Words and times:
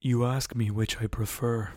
You 0.00 0.26
ask 0.26 0.54
me 0.54 0.70
which 0.70 1.00
I 1.00 1.06
prefer 1.06 1.72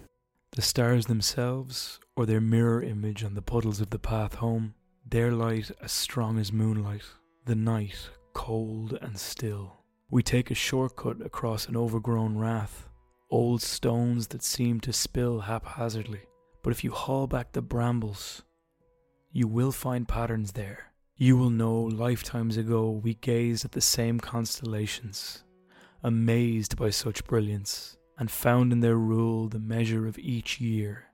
the 0.52 0.62
stars 0.62 1.06
themselves 1.06 2.00
or 2.16 2.26
their 2.26 2.42
mirror 2.42 2.84
image 2.84 3.24
on 3.24 3.34
the 3.34 3.42
puddles 3.42 3.80
of 3.80 3.92
the 3.92 4.00
path 4.00 4.36
home, 4.36 4.74
their 5.08 5.32
light 5.32 5.72
as 5.82 5.92
strong 5.92 6.38
as 6.38 6.52
moonlight, 6.52 7.06
the 7.46 7.56
night 7.56 8.10
cold 8.34 8.98
and 9.02 9.18
still. 9.18 9.78
We 10.12 10.22
take 10.22 10.52
a 10.52 10.56
shortcut 10.56 11.26
across 11.26 11.68
an 11.68 11.78
overgrown 11.78 12.38
rath, 12.38 12.90
old 13.32 13.62
stones 13.62 14.28
that 14.28 14.44
seem 14.44 14.80
to 14.82 14.94
spill 14.94 15.42
haphazardly. 15.42 16.22
But 16.62 16.72
if 16.72 16.84
you 16.84 16.92
haul 16.92 17.26
back 17.26 17.54
the 17.54 17.62
brambles, 17.62 18.44
you 19.32 19.48
will 19.48 19.72
find 19.72 20.08
patterns 20.08 20.52
there. 20.52 20.92
You 21.16 21.38
will 21.38 21.50
know 21.50 21.82
lifetimes 21.82 22.58
ago 22.58 22.90
we 22.92 23.14
gazed 23.14 23.66
at 23.66 23.72
the 23.72 23.82
same 23.82 24.20
constellations, 24.20 25.44
amazed 26.04 26.76
by 26.76 26.90
such 26.90 27.24
brilliance, 27.26 27.98
and 28.20 28.30
found 28.30 28.74
in 28.74 28.82
their 28.82 28.98
rule 28.98 29.48
the 29.48 29.60
measure 29.60 30.06
of 30.06 30.20
each 30.20 30.60
year, 30.60 31.06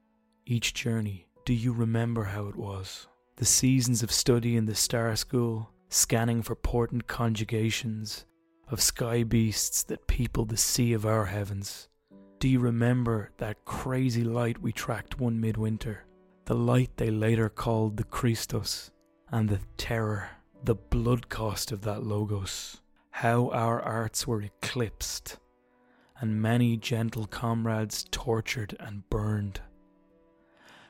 each 0.45 0.73
journey. 0.73 1.27
Do 1.45 1.53
you 1.53 1.71
remember 1.71 2.23
how 2.23 2.47
it 2.47 2.55
was? 2.55 3.07
The 3.37 3.45
seasons 3.45 4.01
of 4.01 4.11
study 4.11 4.57
in 4.57 4.65
the 4.65 4.73
star 4.73 5.15
school, 5.15 5.69
scanning 5.89 6.41
for 6.41 6.55
portent 6.55 7.05
conjugations 7.05 8.25
of 8.69 8.81
sky 8.81 9.21
beasts 9.23 9.83
that 9.83 10.07
people 10.07 10.45
the 10.45 10.57
sea 10.57 10.93
of 10.93 11.05
our 11.05 11.25
heavens. 11.25 11.87
Do 12.39 12.49
you 12.49 12.59
remember 12.59 13.29
that 13.37 13.63
crazy 13.65 14.23
light 14.23 14.59
we 14.59 14.71
tracked 14.71 15.19
one 15.19 15.39
midwinter? 15.39 16.05
The 16.45 16.55
light 16.55 16.97
they 16.97 17.11
later 17.11 17.49
called 17.49 17.97
the 17.97 18.03
Christos, 18.03 18.91
and 19.29 19.47
the 19.47 19.59
terror, 19.77 20.29
the 20.63 20.75
blood 20.75 21.29
cost 21.29 21.71
of 21.71 21.81
that 21.81 22.03
logos. 22.03 22.81
How 23.11 23.49
our 23.49 23.81
arts 23.81 24.27
were 24.27 24.41
eclipsed, 24.41 25.37
and 26.19 26.41
many 26.41 26.77
gentle 26.77 27.25
comrades 27.27 28.05
tortured 28.09 28.75
and 28.79 29.09
burned. 29.09 29.59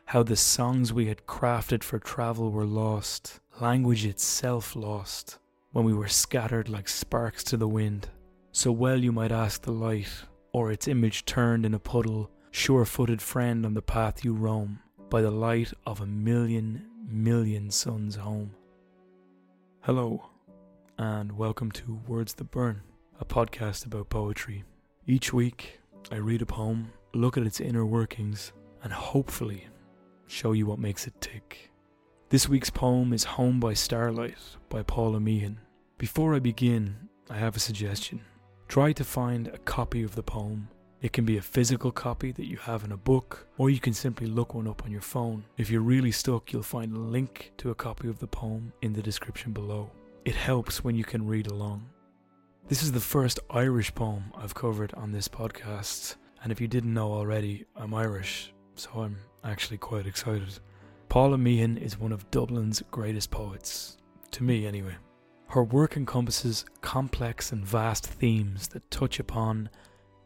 How 0.05 0.21
the 0.21 0.35
songs 0.35 0.93
we 0.93 1.07
had 1.07 1.25
crafted 1.25 1.83
for 1.83 1.97
travel 1.97 2.51
were 2.51 2.65
lost, 2.65 3.39
language 3.59 4.05
itself 4.05 4.75
lost, 4.75 5.39
when 5.71 5.83
we 5.83 5.93
were 5.93 6.07
scattered 6.07 6.69
like 6.69 6.87
sparks 6.87 7.43
to 7.45 7.57
the 7.57 7.67
wind. 7.67 8.07
So 8.51 8.71
well 8.71 8.99
you 8.99 9.11
might 9.11 9.31
ask 9.31 9.63
the 9.63 9.71
light, 9.71 10.11
or 10.53 10.71
its 10.71 10.87
image 10.87 11.25
turned 11.25 11.65
in 11.65 11.73
a 11.73 11.79
puddle, 11.79 12.29
sure 12.51 12.85
footed 12.85 13.21
friend 13.21 13.65
on 13.65 13.73
the 13.73 13.81
path 13.81 14.23
you 14.23 14.33
roam, 14.33 14.79
by 15.09 15.21
the 15.21 15.31
light 15.31 15.73
of 15.87 16.01
a 16.01 16.05
million, 16.05 16.85
million 17.09 17.71
suns 17.71 18.15
home. 18.15 18.51
Hello, 19.81 20.29
and 20.99 21.31
welcome 21.31 21.71
to 21.71 21.99
Words 22.07 22.35
That 22.35 22.51
Burn, 22.51 22.81
a 23.19 23.25
podcast 23.25 23.85
about 23.85 24.09
poetry. 24.09 24.63
Each 25.07 25.31
week, 25.31 25.79
I 26.11 26.15
read 26.15 26.41
a 26.41 26.47
poem, 26.47 26.91
look 27.13 27.37
at 27.37 27.45
its 27.45 27.61
inner 27.61 27.85
workings, 27.85 28.53
and 28.81 28.91
hopefully 28.91 29.67
show 30.25 30.53
you 30.53 30.65
what 30.65 30.79
makes 30.79 31.05
it 31.05 31.13
tick. 31.21 31.69
This 32.29 32.49
week's 32.49 32.71
poem 32.71 33.13
is 33.13 33.23
Home 33.23 33.59
by 33.59 33.75
Starlight 33.75 34.39
by 34.67 34.81
Paula 34.81 35.19
Meehan. 35.19 35.59
Before 35.99 36.33
I 36.33 36.39
begin, 36.39 36.95
I 37.29 37.37
have 37.37 37.55
a 37.55 37.59
suggestion. 37.59 38.19
Try 38.67 38.93
to 38.93 39.03
find 39.03 39.47
a 39.47 39.59
copy 39.59 40.01
of 40.01 40.15
the 40.15 40.23
poem. 40.23 40.69
It 41.03 41.13
can 41.13 41.23
be 41.23 41.37
a 41.37 41.41
physical 41.43 41.91
copy 41.91 42.31
that 42.31 42.47
you 42.47 42.57
have 42.57 42.83
in 42.83 42.91
a 42.91 42.97
book, 42.97 43.47
or 43.59 43.69
you 43.69 43.79
can 43.79 43.93
simply 43.93 44.25
look 44.25 44.55
one 44.55 44.67
up 44.67 44.83
on 44.85 44.91
your 44.91 45.01
phone. 45.01 45.45
If 45.55 45.69
you're 45.69 45.81
really 45.81 46.11
stuck, 46.11 46.51
you'll 46.51 46.63
find 46.63 46.91
a 46.91 46.99
link 46.99 47.51
to 47.57 47.69
a 47.69 47.75
copy 47.75 48.07
of 48.07 48.17
the 48.17 48.25
poem 48.25 48.73
in 48.81 48.93
the 48.93 49.03
description 49.03 49.51
below. 49.51 49.91
It 50.25 50.33
helps 50.33 50.83
when 50.83 50.95
you 50.95 51.03
can 51.03 51.27
read 51.27 51.45
along. 51.45 51.87
This 52.67 52.81
is 52.81 52.91
the 52.91 52.99
first 52.99 53.39
Irish 53.51 53.93
poem 53.93 54.33
I've 54.35 54.55
covered 54.55 54.91
on 54.95 55.11
this 55.11 55.27
podcast, 55.27 56.15
and 56.41 56.51
if 56.51 56.59
you 56.59 56.67
didn't 56.67 56.95
know 56.95 57.13
already, 57.13 57.63
I'm 57.75 57.93
Irish, 57.93 58.55
so 58.73 58.89
I'm 59.01 59.17
actually 59.43 59.77
quite 59.77 60.07
excited. 60.07 60.49
Paula 61.07 61.37
Meehan 61.37 61.77
is 61.77 61.99
one 61.99 62.11
of 62.11 62.31
Dublin's 62.31 62.81
greatest 62.89 63.29
poets, 63.29 63.97
to 64.31 64.43
me 64.43 64.65
anyway. 64.65 64.95
Her 65.49 65.63
work 65.63 65.95
encompasses 65.95 66.65
complex 66.81 67.51
and 67.51 67.63
vast 67.63 68.07
themes 68.07 68.67
that 68.69 68.89
touch 68.89 69.19
upon 69.19 69.69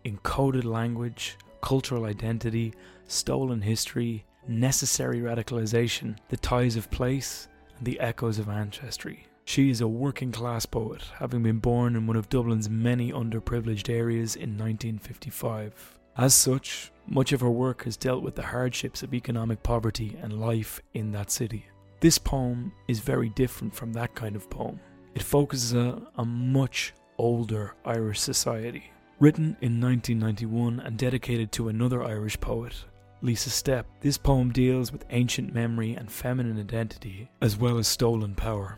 encoded 0.06 0.64
language, 0.64 1.38
cultural 1.60 2.06
identity, 2.06 2.74
stolen 3.06 3.62
history, 3.62 4.24
necessary 4.48 5.20
radicalization, 5.20 6.16
the 6.30 6.38
ties 6.38 6.78
of 6.78 6.90
place, 6.90 7.50
and 7.76 7.86
the 7.86 8.00
echoes 8.00 8.40
of 8.40 8.48
ancestry. 8.48 9.26
She 9.50 9.72
is 9.72 9.82
a 9.82 9.88
working 9.88 10.32
class 10.32 10.68
poet, 10.68 11.02
having 11.18 11.42
been 11.42 11.58
born 11.58 11.96
in 11.96 12.06
one 12.06 12.16
of 12.16 12.30
Dublin's 12.30 12.70
many 12.70 13.12
underprivileged 13.12 13.90
areas 13.90 14.36
in 14.36 14.52
1955. 14.52 15.98
As 16.16 16.36
such, 16.36 16.92
much 17.08 17.32
of 17.32 17.42
her 17.42 17.50
work 17.50 17.86
has 17.86 17.98
dealt 17.98 18.22
with 18.22 18.36
the 18.36 18.44
hardships 18.44 19.02
of 19.02 19.12
economic 19.12 19.64
poverty 19.64 20.16
and 20.22 20.40
life 20.40 20.80
in 20.94 21.12
that 21.14 21.32
city. 21.32 21.66
This 22.00 22.20
poem 22.20 22.72
is 22.88 23.00
very 23.00 23.30
different 23.30 23.74
from 23.74 23.92
that 23.94 24.14
kind 24.14 24.36
of 24.36 24.52
poem. 24.52 24.80
It 25.16 25.24
focuses 25.24 25.74
on 25.74 26.06
a 26.18 26.26
much 26.26 26.94
older 27.18 27.74
Irish 27.84 28.20
society. 28.20 28.92
Written 29.20 29.58
in 29.62 29.82
1991 29.82 30.80
and 30.82 30.96
dedicated 30.96 31.52
to 31.54 31.70
another 31.70 32.04
Irish 32.04 32.40
poet, 32.40 32.86
Lisa 33.24 33.50
Steppe, 33.50 33.88
this 34.02 34.16
poem 34.16 34.52
deals 34.52 34.92
with 34.92 35.06
ancient 35.10 35.56
memory 35.56 35.96
and 35.96 36.12
feminine 36.12 36.60
identity, 36.60 37.32
as 37.42 37.58
well 37.58 37.80
as 37.80 37.88
stolen 37.88 38.36
power. 38.36 38.78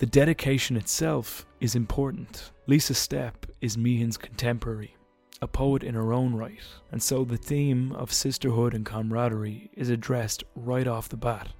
The 0.00 0.06
dedication 0.06 0.78
itself 0.78 1.44
is 1.60 1.74
important. 1.74 2.52
Lisa 2.66 2.94
Steppe 2.94 3.44
is 3.60 3.76
Meehan's 3.76 4.16
contemporary, 4.16 4.96
a 5.42 5.46
poet 5.46 5.82
in 5.82 5.94
her 5.94 6.14
own 6.14 6.32
right, 6.32 6.62
and 6.90 7.02
so 7.02 7.22
the 7.22 7.36
theme 7.36 7.92
of 7.92 8.10
sisterhood 8.10 8.72
and 8.72 8.86
camaraderie 8.86 9.68
is 9.74 9.90
addressed 9.90 10.42
right 10.54 10.86
off 10.86 11.10
the 11.10 11.18
bat, 11.18 11.50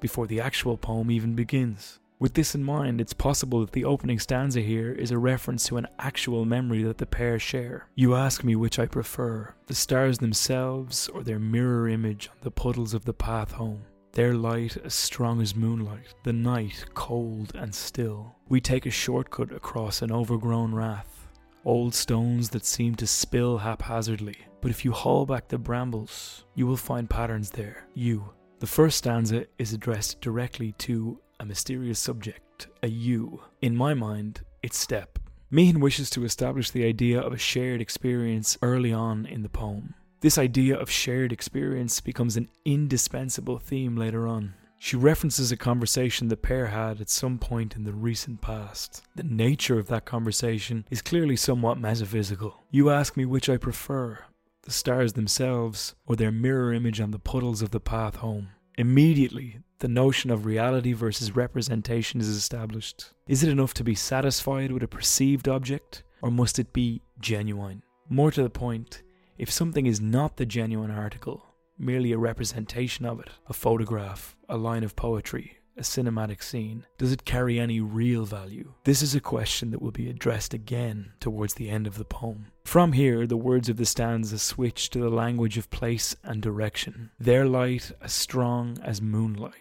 before 0.00 0.26
the 0.26 0.40
actual 0.40 0.76
poem 0.76 1.12
even 1.12 1.36
begins. 1.36 2.00
With 2.18 2.34
this 2.34 2.56
in 2.56 2.64
mind, 2.64 3.00
it's 3.00 3.12
possible 3.12 3.60
that 3.60 3.70
the 3.70 3.84
opening 3.84 4.18
stanza 4.18 4.62
here 4.62 4.90
is 4.90 5.12
a 5.12 5.18
reference 5.18 5.62
to 5.68 5.76
an 5.76 5.86
actual 6.00 6.44
memory 6.44 6.82
that 6.82 6.98
the 6.98 7.06
pair 7.06 7.38
share. 7.38 7.86
You 7.94 8.16
ask 8.16 8.42
me 8.42 8.56
which 8.56 8.80
I 8.80 8.86
prefer, 8.86 9.54
the 9.68 9.76
stars 9.76 10.18
themselves 10.18 11.06
or 11.06 11.22
their 11.22 11.38
mirror 11.38 11.88
image 11.88 12.30
on 12.32 12.38
the 12.40 12.50
puddles 12.50 12.94
of 12.94 13.04
the 13.04 13.14
path 13.14 13.52
home 13.52 13.84
their 14.12 14.34
light 14.34 14.76
as 14.84 14.94
strong 14.94 15.40
as 15.40 15.54
moonlight, 15.54 16.14
the 16.22 16.32
night 16.32 16.84
cold 16.94 17.52
and 17.54 17.74
still. 17.74 18.36
We 18.48 18.60
take 18.60 18.86
a 18.86 18.90
shortcut 18.90 19.52
across 19.52 20.02
an 20.02 20.10
overgrown 20.10 20.74
rath, 20.74 21.28
old 21.64 21.94
stones 21.94 22.48
that 22.50 22.64
seem 22.64 22.94
to 22.96 23.06
spill 23.06 23.58
haphazardly. 23.58 24.36
But 24.60 24.70
if 24.70 24.84
you 24.84 24.92
haul 24.92 25.26
back 25.26 25.48
the 25.48 25.58
brambles, 25.58 26.44
you 26.54 26.66
will 26.66 26.76
find 26.76 27.10
patterns 27.10 27.50
there. 27.50 27.86
You. 27.94 28.32
The 28.58 28.66
first 28.66 28.98
stanza 28.98 29.46
is 29.58 29.72
addressed 29.72 30.20
directly 30.20 30.72
to 30.78 31.20
a 31.40 31.44
mysterious 31.44 31.98
subject, 31.98 32.68
a 32.82 32.88
you. 32.88 33.42
In 33.60 33.76
my 33.76 33.92
mind, 33.92 34.40
it's 34.62 34.78
Steppe. 34.78 35.18
Meehan 35.50 35.80
wishes 35.80 36.10
to 36.10 36.24
establish 36.24 36.70
the 36.70 36.84
idea 36.84 37.20
of 37.20 37.32
a 37.32 37.38
shared 37.38 37.80
experience 37.80 38.58
early 38.62 38.92
on 38.92 39.26
in 39.26 39.42
the 39.42 39.48
poem. 39.48 39.94
This 40.26 40.38
idea 40.38 40.76
of 40.76 40.90
shared 40.90 41.30
experience 41.30 42.00
becomes 42.00 42.36
an 42.36 42.48
indispensable 42.64 43.60
theme 43.60 43.94
later 43.94 44.26
on. 44.26 44.54
She 44.80 44.96
references 44.96 45.52
a 45.52 45.56
conversation 45.56 46.26
the 46.26 46.36
pair 46.36 46.66
had 46.66 47.00
at 47.00 47.08
some 47.08 47.38
point 47.38 47.76
in 47.76 47.84
the 47.84 47.92
recent 47.92 48.40
past. 48.40 49.04
The 49.14 49.22
nature 49.22 49.78
of 49.78 49.86
that 49.86 50.04
conversation 50.04 50.84
is 50.90 51.00
clearly 51.00 51.36
somewhat 51.36 51.78
metaphysical. 51.78 52.64
You 52.72 52.90
ask 52.90 53.16
me 53.16 53.24
which 53.24 53.48
I 53.48 53.56
prefer 53.56 54.18
the 54.62 54.72
stars 54.72 55.12
themselves 55.12 55.94
or 56.08 56.16
their 56.16 56.32
mirror 56.32 56.72
image 56.72 57.00
on 57.00 57.12
the 57.12 57.20
puddles 57.20 57.62
of 57.62 57.70
the 57.70 57.78
path 57.78 58.16
home. 58.16 58.48
Immediately, 58.76 59.60
the 59.78 59.86
notion 59.86 60.32
of 60.32 60.44
reality 60.44 60.92
versus 60.92 61.36
representation 61.36 62.20
is 62.20 62.26
established. 62.26 63.12
Is 63.28 63.44
it 63.44 63.48
enough 63.48 63.74
to 63.74 63.84
be 63.84 63.94
satisfied 63.94 64.72
with 64.72 64.82
a 64.82 64.88
perceived 64.88 65.46
object, 65.46 66.02
or 66.20 66.32
must 66.32 66.58
it 66.58 66.72
be 66.72 67.00
genuine? 67.20 67.84
More 68.08 68.32
to 68.32 68.42
the 68.42 68.50
point, 68.50 69.02
if 69.38 69.50
something 69.50 69.86
is 69.86 70.00
not 70.00 70.36
the 70.36 70.46
genuine 70.46 70.90
article, 70.90 71.44
merely 71.78 72.12
a 72.12 72.18
representation 72.18 73.04
of 73.04 73.20
it, 73.20 73.28
a 73.48 73.52
photograph, 73.52 74.36
a 74.48 74.56
line 74.56 74.82
of 74.82 74.96
poetry, 74.96 75.58
a 75.76 75.82
cinematic 75.82 76.42
scene, 76.42 76.86
does 76.96 77.12
it 77.12 77.24
carry 77.24 77.60
any 77.60 77.80
real 77.80 78.24
value? 78.24 78.72
This 78.84 79.02
is 79.02 79.14
a 79.14 79.20
question 79.20 79.70
that 79.70 79.82
will 79.82 79.90
be 79.90 80.08
addressed 80.08 80.54
again 80.54 81.12
towards 81.20 81.54
the 81.54 81.68
end 81.68 81.86
of 81.86 81.98
the 81.98 82.04
poem. 82.04 82.46
From 82.64 82.92
here, 82.92 83.26
the 83.26 83.36
words 83.36 83.68
of 83.68 83.76
the 83.76 83.84
stanza 83.84 84.38
switch 84.38 84.88
to 84.90 84.98
the 84.98 85.10
language 85.10 85.58
of 85.58 85.70
place 85.70 86.16
and 86.24 86.40
direction. 86.40 87.10
Their 87.18 87.46
light 87.46 87.92
as 88.00 88.12
strong 88.12 88.78
as 88.82 89.02
moonlight. 89.02 89.52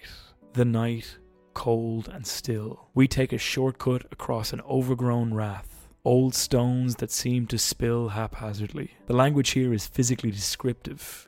The 0.54 0.66
night 0.66 1.18
cold 1.54 2.10
and 2.14 2.28
still. 2.28 2.90
We 2.94 3.08
take 3.08 3.34
a 3.34 3.38
shortcut 3.40 4.06
across 4.12 4.54
an 4.54 4.62
overgrown 4.62 5.34
rath 5.34 5.75
old 6.06 6.36
stones 6.36 6.96
that 6.98 7.12
seem 7.12 7.48
to 7.48 7.58
spill 7.58 8.10
haphazardly. 8.10 8.92
The 9.08 9.16
language 9.16 9.50
here 9.50 9.74
is 9.74 9.88
physically 9.88 10.32
descriptive. 10.32 11.28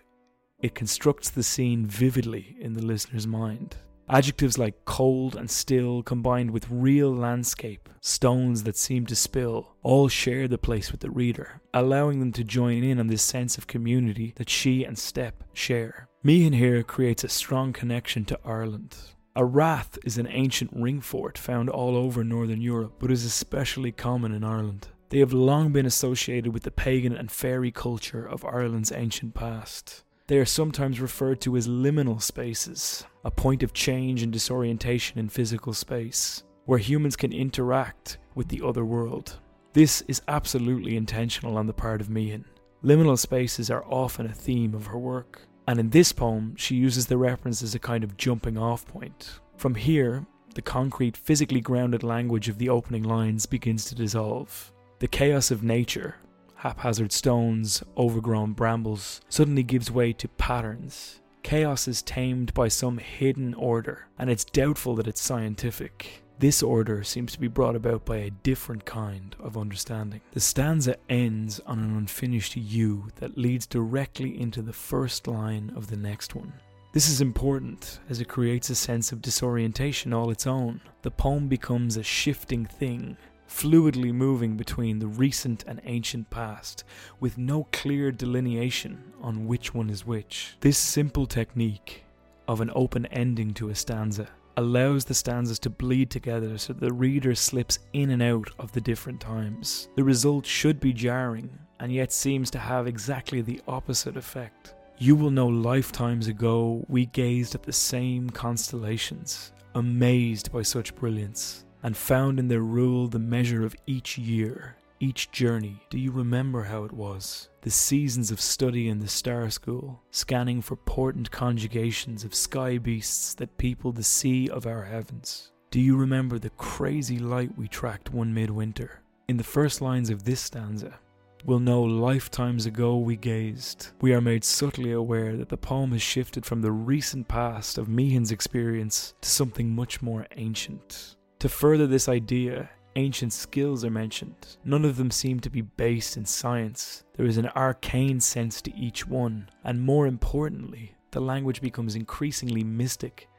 It 0.61 0.75
constructs 0.75 1.29
the 1.29 1.43
scene 1.43 1.85
vividly 1.85 2.55
in 2.59 2.73
the 2.73 2.85
listener's 2.85 3.27
mind. 3.27 3.75
Adjectives 4.09 4.57
like 4.57 4.85
cold 4.85 5.35
and 5.35 5.49
still 5.49 6.01
combined 6.01 6.51
with 6.51 6.69
real 6.69 7.13
landscape, 7.13 7.89
stones 7.99 8.63
that 8.63 8.77
seem 8.77 9.05
to 9.07 9.15
spill, 9.17 9.75
all 9.83 10.07
share 10.07 10.47
the 10.47 10.57
place 10.57 10.93
with 10.93 11.01
the 11.01 11.11
reader, 11.11 11.59
allowing 11.73 12.21
them 12.21 12.31
to 12.31 12.43
join 12.45 12.85
in 12.85 12.99
on 13.01 13.07
this 13.07 13.21
sense 13.21 13.57
of 13.57 13.67
community 13.67 14.33
that 14.37 14.49
she 14.49 14.85
and 14.85 14.97
Steppe 14.97 15.43
share. 15.51 16.07
Me 16.23 16.39
Meehan 16.39 16.53
here 16.53 16.83
creates 16.83 17.25
a 17.25 17.29
strong 17.29 17.73
connection 17.73 18.23
to 18.25 18.39
Ireland. 18.45 18.95
A 19.37 19.45
rath 19.45 19.99
is 20.03 20.17
an 20.17 20.25
ancient 20.31 20.71
ring 20.73 20.99
fort 20.99 21.37
found 21.37 21.69
all 21.69 21.95
over 21.95 22.23
northern 22.23 22.59
Europe, 22.59 22.95
but 22.97 23.11
is 23.11 23.23
especially 23.23 23.91
common 23.91 24.31
in 24.31 24.43
Ireland. 24.43 24.87
They 25.09 25.19
have 25.19 25.31
long 25.31 25.71
been 25.71 25.85
associated 25.85 26.51
with 26.55 26.63
the 26.63 26.71
pagan 26.71 27.15
and 27.15 27.29
fairy 27.29 27.69
culture 27.69 28.25
of 28.25 28.43
Ireland's 28.43 28.91
ancient 28.91 29.35
past. 29.35 30.03
They 30.25 30.39
are 30.39 30.45
sometimes 30.45 30.99
referred 30.99 31.39
to 31.41 31.55
as 31.55 31.67
liminal 31.67 32.19
spaces, 32.19 33.05
a 33.23 33.29
point 33.29 33.61
of 33.61 33.73
change 33.73 34.23
and 34.23 34.33
disorientation 34.33 35.19
in 35.19 35.29
physical 35.29 35.71
space, 35.71 36.41
where 36.65 36.79
humans 36.79 37.15
can 37.15 37.31
interact 37.31 38.17
with 38.33 38.47
the 38.47 38.63
other 38.65 38.85
world. 38.85 39.37
This 39.73 40.01
is 40.07 40.23
absolutely 40.27 40.97
intentional 40.97 41.57
on 41.57 41.67
the 41.67 41.73
part 41.73 42.01
of 42.01 42.09
Meehan. 42.09 42.45
Liminal 42.83 43.19
spaces 43.19 43.69
are 43.69 43.85
often 43.85 44.25
a 44.25 44.33
theme 44.33 44.73
of 44.73 44.87
her 44.87 44.97
work, 44.97 45.46
and 45.67 45.79
in 45.79 45.89
this 45.89 46.13
poem, 46.13 46.55
she 46.55 46.75
uses 46.75 47.07
the 47.07 47.17
reference 47.17 47.61
as 47.61 47.75
a 47.75 47.79
kind 47.79 48.03
of 48.03 48.15
jumping 48.15 48.57
off 48.57 48.87
point. 48.87 49.39
From 49.57 49.75
here, 49.75 50.25
the 50.55 50.61
concrete, 50.61 51.17
physically 51.17 51.61
grounded 51.61 52.03
language 52.03 52.47
of 52.47 52.57
the 52.57 52.69
opening 52.69 53.03
lines 53.03 53.45
begins 53.45 53.85
to 53.85 53.95
dissolve. 53.95 54.71
The 54.99 55.07
chaos 55.07 55.51
of 55.51 55.63
nature, 55.63 56.15
haphazard 56.55 57.11
stones, 57.11 57.83
overgrown 57.97 58.53
brambles, 58.53 59.21
suddenly 59.29 59.61
gives 59.61 59.91
way 59.91 60.13
to 60.13 60.27
patterns. 60.29 61.21
Chaos 61.43 61.87
is 61.87 62.01
tamed 62.01 62.53
by 62.53 62.69
some 62.69 62.97
hidden 62.97 63.53
order, 63.53 64.07
and 64.17 64.29
it's 64.29 64.43
doubtful 64.45 64.95
that 64.95 65.07
it's 65.07 65.21
scientific. 65.21 66.23
This 66.39 66.61
order 66.61 67.03
seems 67.03 67.31
to 67.31 67.39
be 67.39 67.47
brought 67.47 67.75
about 67.75 68.05
by 68.05 68.17
a 68.17 68.29
different 68.29 68.85
kind 68.85 69.35
of 69.39 69.57
understanding. 69.57 70.21
The 70.33 70.39
stanza 70.39 70.95
ends 71.09 71.59
on 71.65 71.79
an 71.79 71.97
unfinished 71.97 72.55
U 72.55 73.07
that 73.15 73.39
leads 73.39 73.65
directly 73.65 74.39
into 74.39 74.61
the 74.61 74.73
first 74.73 75.27
line 75.27 75.73
of 75.75 75.87
the 75.87 75.97
next 75.97 76.35
one. 76.35 76.53
This 76.93 77.09
is 77.09 77.21
important 77.21 78.01
as 78.07 78.21
it 78.21 78.27
creates 78.27 78.69
a 78.69 78.75
sense 78.75 79.11
of 79.11 79.23
disorientation 79.23 80.13
all 80.13 80.29
its 80.29 80.45
own. 80.45 80.79
The 81.01 81.09
poem 81.09 81.47
becomes 81.47 81.97
a 81.97 82.03
shifting 82.03 82.67
thing, 82.67 83.17
fluidly 83.49 84.13
moving 84.13 84.57
between 84.57 84.99
the 84.99 85.07
recent 85.07 85.63
and 85.63 85.81
ancient 85.85 86.29
past, 86.29 86.83
with 87.19 87.39
no 87.39 87.67
clear 87.71 88.11
delineation 88.11 89.11
on 89.23 89.47
which 89.47 89.73
one 89.73 89.89
is 89.89 90.05
which. 90.05 90.55
This 90.59 90.77
simple 90.77 91.25
technique 91.25 92.03
of 92.47 92.61
an 92.61 92.69
open 92.75 93.07
ending 93.07 93.55
to 93.55 93.69
a 93.69 93.75
stanza 93.75 94.29
allows 94.57 95.05
the 95.05 95.13
stanzas 95.13 95.59
to 95.59 95.69
bleed 95.69 96.09
together 96.09 96.57
so 96.57 96.73
the 96.73 96.91
reader 96.91 97.35
slips 97.35 97.79
in 97.93 98.09
and 98.09 98.23
out 98.23 98.49
of 98.59 98.71
the 98.71 98.81
different 98.81 99.21
times. 99.21 99.87
The 99.95 100.03
result 100.03 100.45
should 100.45 100.79
be 100.79 100.93
jarring, 100.93 101.49
and 101.79 101.91
yet 101.91 102.11
seems 102.11 102.49
to 102.51 102.59
have 102.59 102.87
exactly 102.87 103.41
the 103.41 103.61
opposite 103.67 104.17
effect. 104.17 104.73
You 104.97 105.15
will 105.15 105.29
know 105.29 105.47
lifetimes 105.47 106.27
ago 106.27 106.83
we 106.87 107.05
gazed 107.05 107.53
at 107.53 107.63
the 107.63 107.71
same 107.71 108.31
constellations, 108.31 109.51
amazed 109.75 110.51
by 110.51 110.63
such 110.63 110.95
brilliance 110.95 111.65
and 111.83 111.95
found 111.95 112.39
in 112.39 112.47
their 112.47 112.61
rule 112.61 113.07
the 113.07 113.19
measure 113.19 113.63
of 113.63 113.75
each 113.85 114.17
year, 114.17 114.76
each 114.99 115.31
journey. 115.31 115.81
Do 115.89 115.99
you 115.99 116.11
remember 116.11 116.63
how 116.63 116.83
it 116.83 116.93
was? 116.93 117.49
The 117.61 117.71
seasons 117.71 118.31
of 118.31 118.41
study 118.41 118.89
in 118.89 118.99
the 118.99 119.07
star 119.07 119.49
school, 119.49 120.01
scanning 120.11 120.61
for 120.61 120.75
portent 120.75 121.31
conjugations 121.31 122.23
of 122.23 122.33
sky 122.33 122.77
beasts 122.77 123.33
that 123.35 123.57
people 123.57 123.91
the 123.91 124.03
sea 124.03 124.49
of 124.49 124.65
our 124.65 124.83
heavens. 124.83 125.51
Do 125.69 125.81
you 125.81 125.97
remember 125.97 126.39
the 126.39 126.49
crazy 126.51 127.19
light 127.19 127.57
we 127.57 127.67
tracked 127.67 128.13
one 128.13 128.33
midwinter? 128.33 129.01
In 129.27 129.37
the 129.37 129.43
first 129.43 129.81
lines 129.81 130.09
of 130.09 130.23
this 130.23 130.39
stanza, 130.39 130.97
we'll 131.45 131.59
know 131.59 131.81
lifetimes 131.81 132.65
ago 132.65 132.97
we 132.97 133.17
gazed. 133.17 133.89
We 133.99 134.13
are 134.13 134.21
made 134.21 134.43
subtly 134.43 134.93
aware 134.93 135.35
that 135.35 135.49
the 135.49 135.57
poem 135.57 135.91
has 135.91 136.01
shifted 136.01 136.45
from 136.45 136.61
the 136.61 136.71
recent 136.71 137.27
past 137.27 137.77
of 137.77 137.89
Meehan's 137.89 138.31
experience 138.31 139.13
to 139.21 139.29
something 139.29 139.69
much 139.69 140.01
more 140.01 140.25
ancient. 140.37 141.15
To 141.39 141.49
further 141.49 141.85
this 141.85 142.09
idea, 142.09 142.69
ancient 142.97 143.31
skills 143.31 143.85
are 143.85 143.91
mentioned. 143.91 144.57
None 144.65 144.83
of 144.83 144.97
them 144.97 145.11
seem 145.11 145.39
to 145.41 145.49
be 145.49 145.61
based 145.61 146.17
in 146.17 146.25
science. 146.25 147.03
There 147.15 147.27
is 147.27 147.37
an 147.37 147.47
arcane 147.55 148.19
sense 148.19 148.61
to 148.63 148.75
each 148.75 149.07
one, 149.07 149.49
and 149.63 149.79
more 149.79 150.07
importantly, 150.07 150.95
the 151.11 151.21
language 151.21 151.61
becomes 151.61 151.95
increasingly 151.95 152.63
mystic 152.63 153.29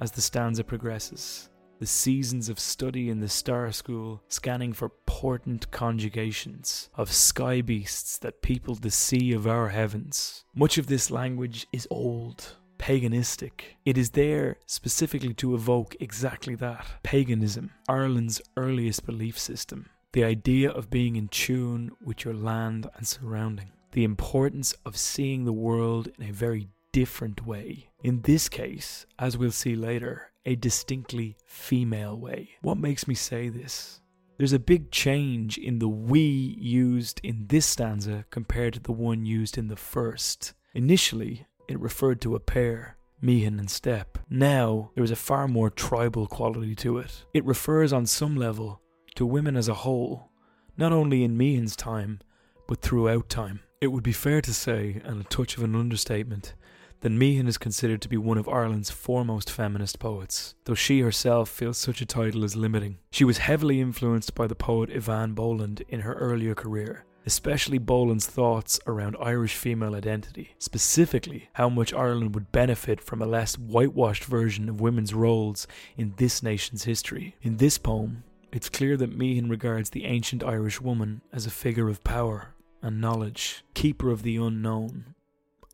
as 0.00 0.12
the 0.12 0.20
stanza 0.22 0.64
progresses. 0.64 1.50
The 1.80 1.86
seasons 1.86 2.48
of 2.48 2.58
study 2.58 3.08
in 3.10 3.20
the 3.20 3.28
star 3.28 3.70
school, 3.70 4.22
scanning 4.28 4.72
for 4.72 4.88
portent 5.06 5.70
conjugations 5.70 6.88
of 6.96 7.12
sky 7.12 7.60
beasts 7.60 8.18
that 8.18 8.42
peopled 8.42 8.82
the 8.82 8.90
sea 8.90 9.32
of 9.32 9.46
our 9.46 9.68
heavens. 9.68 10.44
Much 10.54 10.78
of 10.78 10.86
this 10.86 11.10
language 11.10 11.66
is 11.72 11.86
old, 11.90 12.56
paganistic. 12.78 13.76
It 13.84 13.98
is 13.98 14.10
there 14.10 14.56
specifically 14.66 15.34
to 15.34 15.54
evoke 15.54 15.96
exactly 16.00 16.54
that 16.56 16.86
paganism, 17.02 17.70
Ireland's 17.88 18.40
earliest 18.56 19.04
belief 19.04 19.38
system. 19.38 19.90
The 20.12 20.24
idea 20.24 20.70
of 20.70 20.90
being 20.90 21.16
in 21.16 21.28
tune 21.28 21.90
with 22.02 22.24
your 22.24 22.34
land 22.34 22.88
and 22.96 23.06
surrounding. 23.06 23.72
The 23.92 24.04
importance 24.04 24.74
of 24.84 24.96
seeing 24.96 25.44
the 25.44 25.52
world 25.52 26.08
in 26.18 26.28
a 26.28 26.32
very 26.32 26.68
different 26.92 27.46
way. 27.46 27.90
In 28.02 28.22
this 28.22 28.48
case, 28.48 29.06
as 29.18 29.36
we'll 29.36 29.50
see 29.50 29.76
later, 29.76 30.30
a 30.46 30.56
distinctly 30.56 31.36
female 31.46 32.18
way. 32.18 32.50
What 32.62 32.78
makes 32.78 33.06
me 33.06 33.14
say 33.14 33.48
this? 33.48 34.00
There's 34.38 34.52
a 34.52 34.58
big 34.58 34.90
change 34.92 35.58
in 35.58 35.78
the 35.78 35.88
we 35.88 36.20
used 36.20 37.20
in 37.22 37.46
this 37.48 37.66
stanza 37.66 38.24
compared 38.30 38.74
to 38.74 38.80
the 38.80 38.92
one 38.92 39.26
used 39.26 39.58
in 39.58 39.68
the 39.68 39.76
first. 39.76 40.54
Initially, 40.74 41.46
it 41.68 41.78
referred 41.78 42.20
to 42.22 42.34
a 42.34 42.40
pair, 42.40 42.96
Meehan 43.20 43.58
and 43.58 43.70
Steppe. 43.70 44.18
Now, 44.30 44.90
there 44.94 45.04
is 45.04 45.10
a 45.10 45.16
far 45.16 45.46
more 45.46 45.70
tribal 45.70 46.26
quality 46.26 46.74
to 46.76 46.98
it. 46.98 47.24
It 47.34 47.44
refers 47.44 47.92
on 47.92 48.06
some 48.06 48.36
level 48.36 48.80
to 49.16 49.26
women 49.26 49.56
as 49.56 49.68
a 49.68 49.74
whole, 49.74 50.30
not 50.76 50.92
only 50.92 51.24
in 51.24 51.36
Meehan's 51.36 51.76
time, 51.76 52.20
but 52.66 52.80
throughout 52.80 53.28
time. 53.28 53.60
It 53.80 53.88
would 53.88 54.02
be 54.02 54.12
fair 54.12 54.40
to 54.40 54.54
say, 54.54 55.00
and 55.04 55.20
a 55.20 55.24
touch 55.24 55.56
of 55.56 55.62
an 55.62 55.76
understatement, 55.76 56.54
that 57.00 57.10
Meehan 57.10 57.46
is 57.46 57.58
considered 57.58 58.02
to 58.02 58.08
be 58.08 58.16
one 58.16 58.38
of 58.38 58.48
Ireland's 58.48 58.90
foremost 58.90 59.50
feminist 59.50 59.98
poets, 60.00 60.54
though 60.64 60.74
she 60.74 61.00
herself 61.00 61.48
feels 61.48 61.78
such 61.78 62.00
a 62.00 62.06
title 62.06 62.42
is 62.42 62.56
limiting. 62.56 62.98
She 63.10 63.24
was 63.24 63.38
heavily 63.38 63.80
influenced 63.80 64.34
by 64.34 64.48
the 64.48 64.56
poet 64.56 64.90
Eavan 64.90 65.34
Boland 65.34 65.82
in 65.88 66.00
her 66.00 66.14
earlier 66.14 66.54
career, 66.54 67.04
especially 67.28 67.76
Boland's 67.76 68.26
thoughts 68.26 68.80
around 68.86 69.14
Irish 69.20 69.54
female 69.54 69.94
identity, 69.94 70.54
specifically 70.58 71.50
how 71.52 71.68
much 71.68 71.92
Ireland 71.92 72.34
would 72.34 72.50
benefit 72.52 73.02
from 73.02 73.20
a 73.20 73.26
less 73.26 73.58
whitewashed 73.58 74.24
version 74.24 74.66
of 74.70 74.80
women's 74.80 75.12
roles 75.12 75.66
in 75.94 76.14
this 76.16 76.42
nation's 76.42 76.84
history. 76.84 77.36
In 77.42 77.58
this 77.58 77.76
poem, 77.76 78.24
it's 78.50 78.70
clear 78.70 78.96
that 78.96 79.14
Meehan 79.14 79.50
regards 79.50 79.90
the 79.90 80.06
ancient 80.06 80.42
Irish 80.42 80.80
woman 80.80 81.20
as 81.30 81.44
a 81.44 81.50
figure 81.50 81.90
of 81.90 82.02
power 82.02 82.54
and 82.80 82.98
knowledge, 82.98 83.62
keeper 83.74 84.08
of 84.08 84.22
the 84.22 84.36
unknown, 84.36 85.14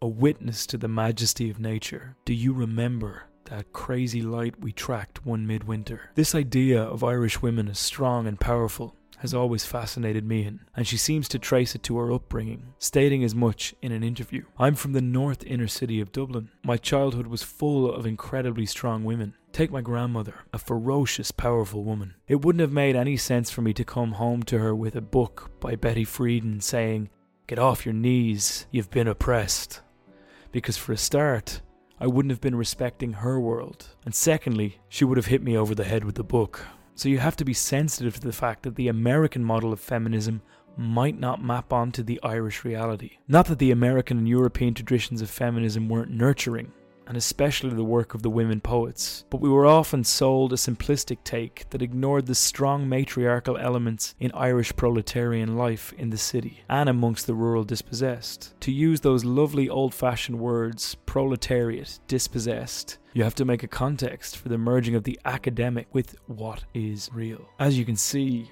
a 0.03 0.09
witness 0.09 0.67
to 0.67 0.77
the 0.77 0.89
majesty 0.89 1.51
of 1.51 1.61
nature. 1.61 2.17
Do 2.25 2.35
you 2.35 2.53
remember 2.53 3.27
that 3.45 3.73
crazy 3.73 4.23
light 4.23 4.59
we 4.59 4.73
tracked 4.73 5.25
one 5.25 5.47
midwinter? 5.47 6.11
This 6.17 6.35
idea 6.35 6.83
of 6.83 7.05
Irish 7.05 7.43
women 7.43 7.69
as 7.69 7.79
strong 7.79 8.27
and 8.27 8.41
powerful 8.41 8.97
has 9.25 9.33
always 9.33 9.65
fascinated 9.65 10.23
Meehan, 10.23 10.61
and 10.77 10.87
she 10.87 10.99
seems 10.99 11.29
to 11.31 11.39
trace 11.39 11.75
it 11.75 11.83
to 11.85 11.97
her 11.97 12.13
upbringing, 12.13 12.75
stating 12.79 13.25
as 13.25 13.35
much 13.35 13.75
in 13.81 13.91
an 13.91 14.05
interview. 14.05 14.45
I'm 14.59 14.75
from 14.75 14.93
the 14.93 15.01
north 15.01 15.43
inner 15.47 15.67
city 15.67 15.99
of 15.99 16.13
Dublin. 16.13 16.51
My 16.63 16.77
childhood 16.77 17.27
was 17.29 17.43
full 17.43 17.91
of 17.91 18.05
incredibly 18.05 18.67
strong 18.67 19.03
women. 19.03 19.33
Take 19.51 19.71
my 19.71 19.81
grandmother, 19.81 20.35
a 20.53 20.59
ferocious, 20.59 21.31
powerful 21.31 21.85
woman. 21.85 22.17
It 22.29 22.45
wouldn't 22.45 22.61
have 22.61 22.71
made 22.71 22.97
any 22.97 23.17
sense 23.17 23.51
for 23.51 23.63
me 23.63 23.73
to 23.73 23.83
come 23.83 24.13
home 24.13 24.43
to 24.43 24.59
her 24.59 24.75
with 24.75 24.95
a 24.95 25.01
book 25.01 25.53
by 25.59 25.75
Betty 25.75 26.05
Friedan 26.05 26.63
saying, 26.63 27.09
Get 27.47 27.59
off 27.59 27.87
your 27.87 27.95
knees, 27.95 28.67
you've 28.71 28.91
been 28.91 29.09
oppressed. 29.09 29.81
Because 30.53 30.77
for 30.77 30.93
a 30.93 30.99
start, 30.99 31.63
I 31.99 32.09
wouldn't 32.09 32.33
have 32.33 32.43
been 32.43 32.57
respecting 32.57 33.15
her 33.15 33.41
world. 33.41 33.87
And 34.05 34.15
secondly, 34.15 34.81
she 34.91 35.07
would 35.07 35.17
have 35.17 35.27
hit 35.27 35.43
me 35.43 35.57
over 35.57 35.75
the 35.75 35.85
head 35.85 36.05
with 36.05 36.17
the 36.17 36.25
book. 36.25 36.67
So 36.95 37.09
you 37.09 37.19
have 37.19 37.37
to 37.37 37.45
be 37.45 37.55
sensitive 37.55 38.15
to 38.15 38.21
the 38.21 38.33
fact 38.33 38.63
that 38.63 38.77
the 38.77 38.89
American 38.89 39.45
model 39.45 39.73
of 39.73 39.81
feminism 39.81 40.43
might 40.77 41.19
not 41.19 41.43
map 41.43 41.73
onto 41.73 42.03
the 42.03 42.21
Irish 42.23 42.65
reality. 42.65 43.19
Not 43.29 43.47
that 43.47 43.59
the 43.59 43.71
American 43.71 44.19
and 44.19 44.29
European 44.29 44.75
traditions 44.75 45.23
of 45.23 45.31
feminism 45.31 45.89
weren't 45.89 46.11
nurturing, 46.11 46.73
and 47.07 47.17
especially 47.17 47.71
the 47.71 47.85
work 47.85 48.15
of 48.15 48.23
the 48.23 48.31
women 48.31 48.61
poets, 48.61 49.25
but 49.31 49.41
we 49.41 49.49
were 49.49 49.67
often 49.67 50.05
sold 50.05 50.53
a 50.53 50.57
simplistic 50.57 51.19
take 51.25 51.67
that 51.71 51.83
ignored 51.83 52.27
the 52.27 52.35
strong 52.35 52.89
matriarchal 52.89 53.57
elements 53.57 54.15
in 54.21 54.31
Irish 54.33 54.75
proletarian 54.77 55.57
life 55.57 55.93
in 55.99 56.11
the 56.11 56.19
city 56.19 56.65
and 56.69 56.89
amongst 56.89 57.27
the 57.27 57.35
rural 57.35 57.65
dispossessed. 57.65 58.59
To 58.61 58.73
use 58.73 59.01
those 59.01 59.25
lovely 59.25 59.69
old 59.69 59.95
fashioned 59.95 60.39
words, 60.39 60.95
proletariat, 61.07 61.99
dispossessed, 62.09 62.99
you 63.13 63.23
have 63.23 63.35
to 63.37 63.45
make 63.45 63.63
a 63.63 63.69
context 63.69 64.37
for 64.37 64.49
the 64.49 64.59
merging 64.59 64.95
of 64.95 65.05
the 65.05 65.21
academic 65.25 65.87
with 65.93 66.17
what 66.27 66.65
is 66.75 67.11
real. 67.13 67.49
As 67.61 67.79
you 67.79 67.85
can 67.85 67.97
see, 67.97 68.51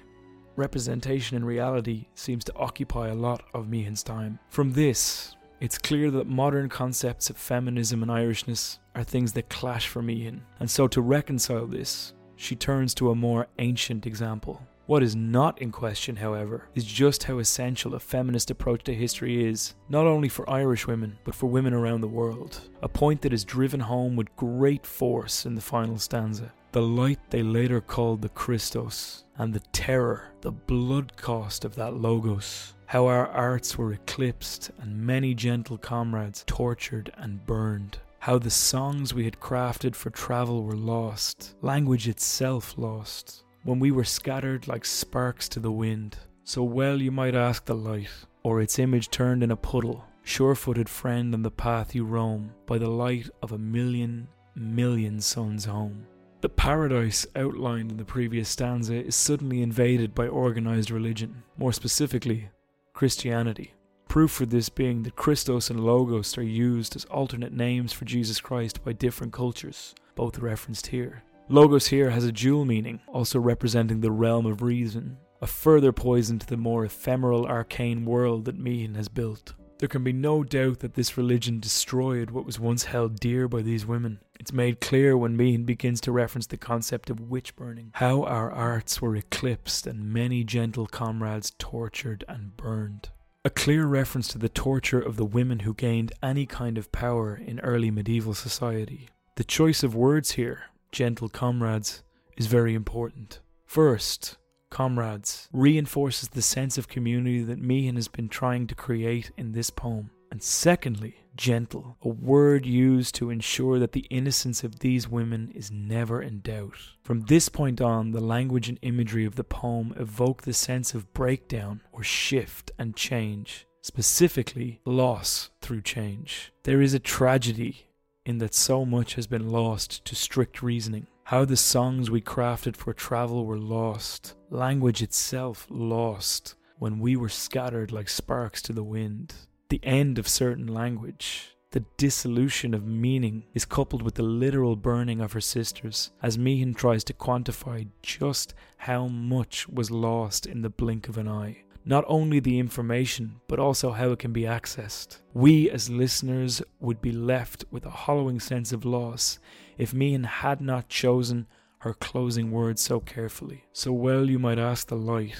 representation 0.55 1.35
and 1.35 1.45
reality 1.45 2.07
seems 2.15 2.43
to 2.45 2.55
occupy 2.55 3.09
a 3.09 3.15
lot 3.15 3.43
of 3.53 3.67
Meehan's 3.67 4.03
time. 4.03 4.39
From 4.49 4.71
this, 4.71 5.35
it's 5.63 5.77
clear 5.77 6.11
that 6.11 6.27
modern 6.27 6.67
concepts 6.67 7.29
of 7.29 7.37
feminism 7.37 8.03
and 8.03 8.11
Irishness 8.11 8.79
are 8.95 9.03
things 9.05 9.31
that 9.31 9.47
clash 9.47 9.87
for 9.87 10.01
Meehan, 10.01 10.43
and 10.59 10.69
so 10.69 10.89
to 10.89 10.99
reconcile 10.99 11.65
this, 11.67 12.11
she 12.35 12.53
turns 12.53 12.93
to 12.95 13.11
a 13.11 13.15
more 13.15 13.47
ancient 13.59 14.05
example. 14.05 14.61
What 14.87 15.03
is 15.03 15.15
not 15.15 15.61
in 15.61 15.71
question, 15.71 16.17
however, 16.17 16.67
is 16.75 16.83
just 16.83 17.23
how 17.23 17.39
essential 17.39 17.95
a 17.95 17.99
feminist 18.01 18.51
approach 18.51 18.83
to 18.83 18.93
history 18.93 19.49
is, 19.49 19.75
not 19.87 20.05
only 20.05 20.27
for 20.27 20.49
Irish 20.49 20.85
women, 20.85 21.17
but 21.23 21.33
for 21.33 21.47
women 21.47 21.73
around 21.73 22.01
the 22.01 22.07
world. 22.09 22.59
A 22.81 22.89
point 22.89 23.21
that 23.21 23.31
is 23.31 23.45
driven 23.45 23.79
home 23.79 24.17
with 24.17 24.35
great 24.35 24.85
force 24.85 25.45
in 25.45 25.55
the 25.55 25.61
final 25.61 25.97
stanza. 25.97 26.51
The 26.73 26.81
light 26.81 27.19
they 27.29 27.43
later 27.43 27.79
called 27.79 28.21
the 28.21 28.29
Christos, 28.29 29.23
and 29.37 29.53
the 29.53 29.61
terror, 29.71 30.33
the 30.41 30.51
blood 30.51 31.15
cost 31.15 31.63
of 31.63 31.75
that 31.75 31.93
Logos. 31.93 32.73
How 32.87 33.05
our 33.05 33.27
arts 33.27 33.77
were 33.77 33.93
eclipsed, 33.93 34.71
and 34.79 34.97
many 34.97 35.33
gentle 35.33 35.77
comrades 35.77 36.43
tortured 36.45 37.13
and 37.15 37.45
burned 37.45 37.99
how 38.23 38.39
the 38.39 38.49
songs 38.49 39.13
we 39.13 39.25
had 39.25 39.37
crafted 39.41 39.93
for 39.93 40.09
travel 40.09 40.63
were 40.63 40.77
lost, 40.77 41.55
language 41.61 42.07
itself 42.07 42.77
lost, 42.77 43.43
when 43.63 43.79
we 43.79 43.91
were 43.91 44.05
scattered 44.05 44.65
like 44.65 44.85
sparks 44.85 45.49
to 45.49 45.59
the 45.59 45.73
wind. 45.73 46.15
So 46.45 46.63
well 46.63 47.01
you 47.01 47.11
might 47.11 47.35
ask 47.35 47.65
the 47.65 47.75
light, 47.75 48.07
or 48.41 48.61
its 48.61 48.79
image 48.79 49.09
turned 49.09 49.43
in 49.43 49.51
a 49.51 49.57
puddle, 49.57 50.05
sure 50.23 50.55
footed 50.55 50.87
friend 50.87 51.33
on 51.33 51.41
the 51.41 51.51
path 51.51 51.93
you 51.93 52.05
roam, 52.05 52.53
by 52.65 52.77
the 52.77 52.89
light 52.89 53.29
of 53.41 53.51
a 53.51 53.57
million, 53.57 54.29
million 54.55 55.19
suns 55.19 55.65
home. 55.65 56.07
The 56.43 56.49
paradise 56.49 57.25
outlined 57.37 57.89
in 57.89 57.95
the 57.95 58.03
previous 58.03 58.49
stanza 58.49 58.95
is 58.95 59.15
suddenly 59.15 59.61
invaded 59.61 60.13
by 60.13 60.27
organized 60.27 60.91
religion, 60.91 61.43
more 61.57 61.71
specifically, 61.71 62.49
Christianity. 62.91 63.75
Proof 64.09 64.31
for 64.31 64.45
this 64.45 64.67
being 64.67 65.03
that 65.03 65.15
Christos 65.15 65.69
and 65.69 65.79
Logos 65.79 66.37
are 66.37 66.43
used 66.43 66.97
as 66.97 67.05
alternate 67.05 67.53
names 67.53 67.93
for 67.93 68.03
Jesus 68.03 68.41
Christ 68.41 68.83
by 68.83 68.91
different 68.91 69.31
cultures, 69.31 69.95
both 70.15 70.39
referenced 70.39 70.87
here. 70.87 71.23
Logos 71.47 71.87
here 71.87 72.09
has 72.09 72.25
a 72.25 72.31
dual 72.33 72.65
meaning, 72.65 72.99
also 73.07 73.39
representing 73.39 74.01
the 74.01 74.11
realm 74.11 74.45
of 74.45 74.61
reason, 74.61 75.15
a 75.41 75.47
further 75.47 75.93
poison 75.93 76.39
to 76.39 76.47
the 76.47 76.57
more 76.57 76.83
ephemeral 76.83 77.45
arcane 77.45 78.03
world 78.03 78.43
that 78.43 78.59
Meehan 78.59 78.95
has 78.95 79.07
built. 79.07 79.53
There 79.83 79.89
can 79.89 80.05
be 80.05 80.13
no 80.13 80.45
doubt 80.45 80.79
that 80.79 80.93
this 80.93 81.17
religion 81.17 81.59
destroyed 81.59 82.31
what 82.31 82.45
was 82.45 82.57
once 82.57 82.85
held 82.85 83.19
dear 83.19 83.49
by 83.49 83.61
these 83.61 83.85
women. 83.85 84.21
It's 84.39 84.53
made 84.53 84.79
clear 84.79 85.17
when 85.17 85.35
Meehan 85.35 85.65
begins 85.65 85.99
to 85.99 86.13
reference 86.13 86.47
the 86.47 86.55
concept 86.55 87.09
of 87.09 87.19
witch 87.19 87.53
burning, 87.57 87.91
how 87.95 88.23
our 88.23 88.49
arts 88.49 89.01
were 89.01 89.13
eclipsed 89.13 89.85
and 89.85 90.13
many 90.13 90.45
gentle 90.45 90.87
comrades 90.87 91.51
tortured 91.59 92.23
and 92.29 92.55
burned. 92.55 93.09
A 93.43 93.49
clear 93.49 93.85
reference 93.85 94.29
to 94.29 94.37
the 94.37 94.47
torture 94.47 95.01
of 95.01 95.17
the 95.17 95.25
women 95.25 95.59
who 95.59 95.73
gained 95.73 96.13
any 96.23 96.45
kind 96.45 96.77
of 96.77 96.93
power 96.93 97.35
in 97.35 97.59
early 97.59 97.91
medieval 97.91 98.33
society. 98.33 99.09
The 99.35 99.43
choice 99.43 99.83
of 99.83 99.93
words 99.93 100.31
here, 100.31 100.61
gentle 100.93 101.27
comrades, 101.27 102.03
is 102.37 102.47
very 102.47 102.73
important. 102.73 103.41
First, 103.65 104.37
comrades 104.73 105.47
reinforces 105.53 106.29
the 106.29 106.41
sense 106.41 106.79
of 106.79 106.87
community 106.87 107.43
that 107.43 107.59
Meehan 107.59 107.95
has 107.95 108.07
been 108.07 108.27
trying 108.27 108.65
to 108.65 108.73
create 108.75 109.29
in 109.37 109.51
this 109.51 109.69
poem. 109.69 110.09
And 110.31 110.41
secondly, 110.41 111.15
gentle, 111.35 111.95
a 112.01 112.09
word 112.09 112.65
used 112.65 113.13
to 113.15 113.29
ensure 113.29 113.77
that 113.77 113.91
the 113.91 114.07
innocence 114.09 114.63
of 114.63 114.79
these 114.79 115.07
women 115.07 115.51
is 115.53 115.69
never 115.69 116.23
in 116.23 116.39
doubt. 116.39 116.73
From 117.03 117.21
this 117.21 117.49
point 117.49 117.81
on, 117.81 118.11
the 118.11 118.19
language 118.19 118.67
and 118.67 118.79
imagery 118.81 119.25
of 119.25 119.35
the 119.35 119.43
poem 119.43 119.93
evoke 119.95 120.41
the 120.41 120.53
sense 120.53 120.95
of 120.95 121.13
breakdown 121.13 121.81
or 121.91 122.01
shift 122.01 122.71
and 122.79 122.95
change, 122.95 123.67
specifically 123.81 124.81
loss 124.85 125.51
through 125.61 125.81
change. 125.81 126.51
There 126.63 126.81
is 126.81 126.95
a 126.95 126.99
tragedy 126.99 127.85
in 128.25 128.39
that 128.39 128.55
so 128.55 128.85
much 128.85 129.13
has 129.13 129.27
been 129.27 129.49
lost 129.49 130.03
to 130.05 130.15
strict 130.15 130.63
reasoning. 130.63 131.05
How 131.25 131.45
the 131.45 131.55
songs 131.55 132.11
we 132.11 132.21
crafted 132.21 132.75
for 132.75 132.93
travel 132.93 133.45
were 133.45 133.57
lost, 133.57 134.35
language 134.49 135.01
itself 135.01 135.65
lost, 135.69 136.55
when 136.79 136.99
we 136.99 137.15
were 137.15 137.29
scattered 137.29 137.91
like 137.91 138.09
sparks 138.09 138.61
to 138.63 138.73
the 138.73 138.83
wind 138.83 139.33
the 139.73 139.79
end 139.81 140.19
of 140.19 140.27
certain 140.27 140.67
language. 140.67 141.55
The 141.71 141.83
dissolution 141.97 142.75
of 142.75 142.85
meaning 142.85 143.45
is 143.55 143.65
coupled 143.65 144.03
with 144.03 144.13
the 144.13 144.21
literal 144.21 144.75
burning 144.75 145.19
of 145.19 145.33
her 145.33 145.41
sisters, 145.41 146.11
as 146.21 146.37
Meehan 146.37 146.75
tries 146.75 147.03
to 147.05 147.13
quantify 147.13 147.87
just 148.03 148.53
how 148.77 149.07
much 149.07 149.67
was 149.67 149.89
lost 149.89 150.45
in 150.45 150.61
the 150.61 150.69
blink 150.69 151.09
of 151.09 151.17
an 151.17 151.27
eye. 151.27 151.63
Not 151.85 152.05
only 152.07 152.39
the 152.39 152.59
information, 152.59 153.41
but 153.47 153.59
also 153.59 153.91
how 153.93 154.11
it 154.11 154.19
can 154.19 154.31
be 154.31 154.43
accessed. 154.43 155.21
We, 155.33 155.71
as 155.71 155.89
listeners, 155.89 156.61
would 156.79 157.01
be 157.01 157.11
left 157.11 157.65
with 157.71 157.85
a 157.87 157.89
hollowing 157.89 158.39
sense 158.39 158.71
of 158.71 158.85
loss 158.85 159.39
if 159.77 159.93
Meehan 159.93 160.23
had 160.23 160.61
not 160.61 160.89
chosen 160.89 161.47
her 161.79 161.93
closing 161.93 162.51
words 162.51 162.81
so 162.81 162.99
carefully. 162.99 163.65
So 163.73 163.91
well 163.91 164.29
you 164.29 164.39
might 164.39 164.59
ask 164.59 164.87
the 164.87 164.95
light, 164.95 165.35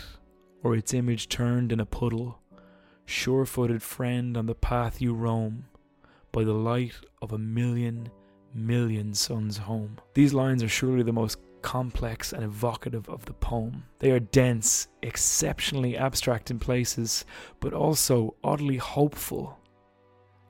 or 0.61 0.75
its 0.75 0.93
image 0.93 1.29
turned 1.29 1.71
in 1.71 1.79
a 1.79 1.85
puddle, 1.85 2.39
sure 3.05 3.45
footed 3.45 3.81
friend 3.81 4.35
on 4.35 4.45
the 4.45 4.55
path 4.55 5.01
you 5.01 5.13
roam, 5.13 5.65
by 6.31 6.43
the 6.43 6.53
light 6.53 6.95
of 7.21 7.31
a 7.31 7.37
million, 7.37 8.09
million 8.53 9.13
suns 9.13 9.57
home. 9.57 9.97
These 10.13 10.33
lines 10.33 10.63
are 10.63 10.69
surely 10.69 11.03
the 11.03 11.13
most 11.13 11.37
complex 11.61 12.33
and 12.33 12.43
evocative 12.43 13.09
of 13.09 13.23
the 13.25 13.33
poem. 13.33 13.85
They 13.99 14.11
are 14.11 14.19
dense, 14.19 14.89
exceptionally 15.01 15.97
abstract 15.97 16.51
in 16.51 16.59
places, 16.59 17.23
but 17.61 17.73
also 17.73 18.35
oddly 18.43 18.77
hopeful 18.77 19.57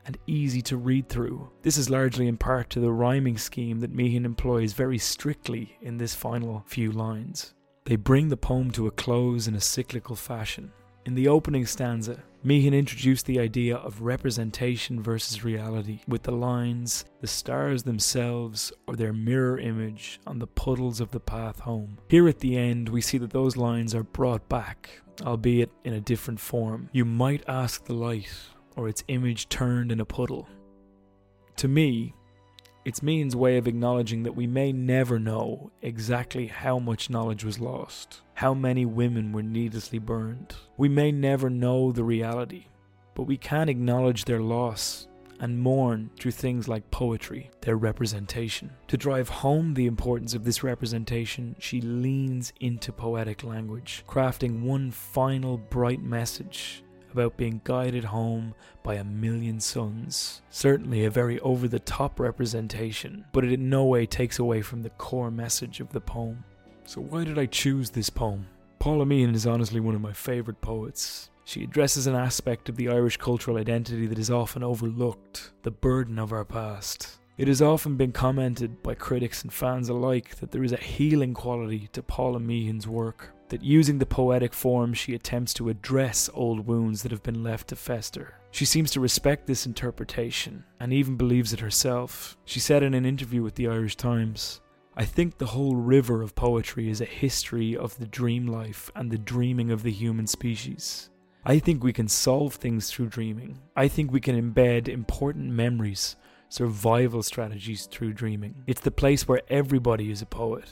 and 0.06 0.18
easy 0.28 0.62
to 0.64 0.78
read 0.78 1.10
through. 1.10 1.50
This 1.62 1.78
is 1.78 1.90
largely 1.90 2.28
in 2.28 2.38
part 2.38 2.70
to 2.72 2.80
the 2.80 2.92
rhyming 2.92 3.38
scheme 3.38 3.80
that 3.80 3.94
Meehan 3.94 4.26
employs 4.26 4.74
very 4.74 4.98
strictly 4.98 5.78
in 5.82 5.98
this 5.98 6.16
final 6.16 6.64
few 6.68 6.92
lines. 6.92 7.54
They 7.86 7.96
bring 7.96 8.30
the 8.30 8.38
poem 8.38 8.72
to 8.72 8.88
a 8.88 8.92
close 8.92 9.48
in 9.48 9.56
a 9.56 9.62
cyclical 9.62 10.16
fashion. 10.16 10.72
In 11.06 11.16
the 11.16 11.28
opening 11.28 11.66
stanza, 11.66 12.24
Meehan 12.46 12.74
introduced 12.74 13.26
the 13.26 13.40
idea 13.40 13.76
of 13.76 14.02
representation 14.02 15.02
versus 15.02 15.44
reality 15.44 16.00
with 16.08 16.24
the 16.24 16.32
lines, 16.32 17.06
the 17.20 17.28
stars 17.28 17.84
themselves 17.84 18.72
or 18.88 18.96
their 18.96 19.14
mirror 19.14 19.60
image 19.60 20.20
on 20.28 20.40
the 20.40 20.48
puddles 20.48 21.02
of 21.02 21.12
the 21.12 21.20
path 21.20 21.60
home. 21.60 21.98
Here 22.10 22.28
at 22.28 22.40
the 22.40 22.58
end, 22.58 22.88
we 22.88 23.02
see 23.02 23.18
that 23.18 23.32
those 23.32 23.58
lines 23.58 23.94
are 23.94 24.04
brought 24.04 24.48
back, 24.48 24.90
albeit 25.22 25.72
in 25.84 25.94
a 25.94 26.02
different 26.02 26.40
form. 26.40 26.90
You 26.94 27.04
might 27.04 27.44
ask 27.48 27.84
the 27.84 27.94
light, 27.94 28.32
or 28.76 28.88
its 28.88 29.04
image 29.08 29.50
turned 29.50 29.92
in 29.92 30.00
a 30.00 30.06
puddle. 30.06 30.48
To 31.58 31.68
me, 31.68 32.14
it's 32.86 33.02
Meehan's 33.02 33.36
way 33.36 33.58
of 33.58 33.68
acknowledging 33.68 34.24
that 34.24 34.36
we 34.36 34.46
may 34.46 34.74
never 34.74 35.18
know 35.18 35.72
exactly 35.82 36.48
how 36.48 36.80
much 36.80 37.10
knowledge 37.10 37.46
was 37.46 37.60
lost, 37.60 38.22
how 38.34 38.54
many 38.54 38.86
women 38.86 39.32
were 39.32 39.44
needlessly 39.44 40.00
burned. 40.00 40.54
We 40.76 40.90
may 40.90 41.12
never 41.12 41.50
know 41.50 41.94
the 41.94 42.04
reality, 42.04 42.66
but 43.16 43.24
we 43.24 43.38
can 43.38 43.70
acknowledge 43.70 44.26
their 44.26 44.42
loss 44.42 45.08
and 45.40 45.60
mourn 45.60 46.10
through 46.20 46.32
things 46.32 46.68
like 46.68 46.92
poetry, 46.92 47.50
their 47.62 47.78
representation. 47.78 48.72
To 48.88 48.98
drive 48.98 49.30
home 49.30 49.74
the 49.74 49.86
importance 49.86 50.34
of 50.34 50.44
this 50.44 50.64
representation, 50.64 51.56
she 51.60 51.82
leans 51.82 52.52
into 52.60 52.92
poetic 52.92 53.44
language, 53.44 54.04
crafting 54.08 54.62
one 54.62 54.92
final 54.92 55.58
bright 55.58 56.02
message 56.02 56.83
about 57.14 57.38
being 57.38 57.62
guided 57.64 58.04
home 58.04 58.54
by 58.84 58.96
a 58.96 59.04
million 59.04 59.60
suns. 59.60 60.42
Certainly 60.50 61.06
a 61.06 61.10
very 61.10 61.40
over 61.40 61.68
the 61.68 61.80
top 61.80 62.20
representation, 62.20 63.26
but 63.32 63.46
it 63.46 63.54
in 63.54 63.70
no 63.70 63.86
way 63.86 64.06
takes 64.06 64.40
away 64.40 64.62
from 64.62 64.82
the 64.82 64.90
core 64.90 65.32
message 65.32 65.80
of 65.80 65.94
the 65.94 66.02
poem. 66.02 66.44
So, 66.86 67.00
why 67.00 67.24
did 67.24 67.40
I 67.40 67.46
choose 67.46 67.90
this 67.90 68.10
poem? 68.10 68.48
Paula 68.80 69.06
Meehan 69.06 69.34
is 69.34 69.48
honestly 69.48 69.80
one 69.80 69.96
of 69.96 70.02
my 70.02 70.12
favourite 70.12 70.60
poets. 70.60 71.30
She 71.46 71.64
addresses 71.64 72.08
an 72.08 72.16
aspect 72.16 72.68
of 72.68 72.76
the 72.76 72.90
Irish 72.90 73.18
cultural 73.18 73.58
identity 73.58 74.08
that 74.08 74.20
is 74.20 74.30
often 74.30 74.64
overlooked 74.64 75.52
the 75.64 75.72
burden 75.72 76.20
of 76.20 76.34
our 76.34 76.46
past. 76.46 77.20
It 77.38 77.48
has 77.48 77.62
often 77.62 77.98
been 77.98 78.12
commented 78.12 78.84
by 78.84 78.94
critics 78.96 79.42
and 79.42 79.52
fans 79.52 79.90
alike 79.90 80.36
that 80.38 80.52
there 80.52 80.64
is 80.64 80.72
a 80.72 80.78
healing 80.78 81.34
quality 81.34 81.90
to 81.94 82.04
Paula 82.04 82.40
Meehan's 82.40 82.88
work. 82.88 83.33
That 83.50 83.64
using 83.64 84.00
the 84.00 84.06
poetic 84.06 84.54
form, 84.54 84.94
she 84.94 85.14
attempts 85.14 85.54
to 85.56 85.70
address 85.70 86.30
old 86.34 86.66
wounds 86.66 87.04
that 87.04 87.12
have 87.12 87.24
been 87.24 87.44
left 87.44 87.68
to 87.70 87.76
fester. 87.76 88.36
She 88.52 88.66
seems 88.66 88.92
to 88.92 89.00
respect 89.00 89.48
this 89.48 89.66
interpretation 89.66 90.64
and 90.80 90.94
even 90.94 91.18
believes 91.18 91.54
it 91.54 91.60
herself. 91.60 92.38
She 92.46 92.60
said 92.60 92.84
in 92.84 92.94
an 92.94 93.06
interview 93.06 93.42
with 93.42 93.56
the 93.56 93.68
Irish 93.68 93.96
Times, 93.96 94.62
I 94.96 95.06
think 95.06 95.38
the 95.38 95.48
whole 95.48 95.76
river 95.76 96.22
of 96.22 96.36
poetry 96.36 96.90
is 96.90 97.02
a 97.02 97.06
history 97.06 97.76
of 97.76 97.98
the 97.98 98.06
dream 98.06 98.46
life 98.46 98.92
and 98.96 99.10
the 99.10 99.18
dreaming 99.18 99.72
of 99.72 99.82
the 99.82 99.92
human 99.92 100.28
species. 100.28 101.10
I 101.46 101.60
think 101.60 101.84
we 101.84 101.92
can 101.92 102.08
solve 102.08 102.56
things 102.56 102.90
through 102.90 103.08
dreaming. 103.08 103.60
I 103.76 103.88
think 103.88 104.12
we 104.12 104.22
can 104.22 104.40
embed 104.40 104.88
important 104.88 105.50
memories, 105.50 106.16
survival 106.54 107.24
strategies 107.24 107.88
through 107.88 108.14
dreaming. 108.14 108.54
It's 108.68 108.82
the 108.82 108.92
place 108.92 109.28
where 109.28 109.42
everybody 109.50 110.12
is 110.12 110.22
a 110.22 110.28
poet. 110.28 110.70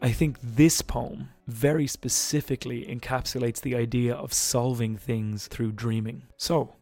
I 0.00 0.12
think 0.12 0.38
this 0.40 0.80
poem 0.80 1.30
very 1.48 1.88
specifically 1.88 2.86
encapsulates 2.86 3.60
the 3.60 3.74
idea 3.74 4.14
of 4.14 4.32
solving 4.32 4.96
things 4.96 5.48
through 5.48 5.72
dreaming. 5.72 6.22
So, 6.36 6.76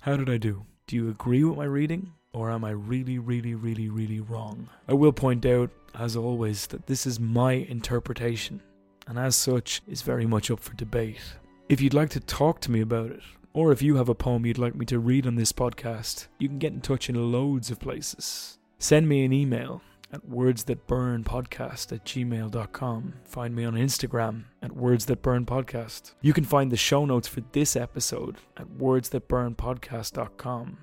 how 0.00 0.16
did 0.16 0.30
I 0.30 0.38
do? 0.38 0.64
Do 0.86 0.96
you 0.96 1.10
agree 1.10 1.44
with 1.44 1.58
my 1.58 1.64
reading? 1.64 2.14
Or 2.32 2.50
am 2.50 2.64
I 2.64 2.70
really, 2.70 3.18
really, 3.18 3.54
really, 3.54 3.90
really 3.90 4.20
wrong? 4.20 4.70
I 4.88 4.94
will 4.94 5.12
point 5.12 5.44
out, 5.44 5.68
as 5.98 6.16
always, 6.16 6.66
that 6.68 6.86
this 6.86 7.06
is 7.06 7.20
my 7.20 7.52
interpretation, 7.52 8.62
and 9.06 9.18
as 9.18 9.36
such 9.36 9.82
is 9.86 10.00
very 10.00 10.24
much 10.24 10.50
up 10.50 10.60
for 10.60 10.74
debate. 10.76 11.20
If 11.68 11.82
you'd 11.82 11.92
like 11.92 12.10
to 12.10 12.20
talk 12.20 12.60
to 12.62 12.70
me 12.70 12.80
about 12.80 13.10
it, 13.10 13.20
or 13.52 13.72
if 13.72 13.82
you 13.82 13.96
have 13.96 14.08
a 14.08 14.14
poem 14.14 14.46
you'd 14.46 14.58
like 14.58 14.74
me 14.74 14.86
to 14.86 14.98
read 14.98 15.26
on 15.26 15.34
this 15.34 15.52
podcast, 15.52 16.28
you 16.38 16.48
can 16.48 16.58
get 16.58 16.72
in 16.72 16.80
touch 16.80 17.08
in 17.08 17.32
loads 17.32 17.70
of 17.70 17.80
places. 17.80 18.58
Send 18.78 19.08
me 19.08 19.24
an 19.24 19.32
email 19.32 19.82
at 20.12 20.28
wordsthatburnpodcast 20.28 21.92
at 21.92 22.04
gmail.com. 22.04 23.14
Find 23.24 23.54
me 23.54 23.64
on 23.64 23.74
Instagram 23.74 24.44
at 24.62 24.72
wordsthatburnpodcast. 24.72 26.14
You 26.20 26.32
can 26.32 26.44
find 26.44 26.70
the 26.70 26.76
show 26.76 27.04
notes 27.04 27.26
for 27.28 27.42
this 27.52 27.76
episode 27.76 28.36
at 28.56 28.66
wordsthatburnpodcast.com. 28.66 30.78